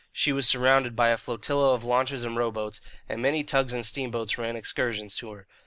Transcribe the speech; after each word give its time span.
She 0.11 0.33
was 0.33 0.47
surrounded 0.47 0.95
by 0.95 1.09
a 1.09 1.15
flotilla 1.15 1.75
of 1.75 1.83
launches 1.83 2.23
and 2.23 2.35
rowboats, 2.35 2.81
and 3.07 3.21
many 3.21 3.43
tugs 3.43 3.71
and 3.71 3.85
steamboats 3.85 4.35
ran 4.35 4.55
excursions 4.55 5.15
to 5.17 5.29
her. 5.31 5.45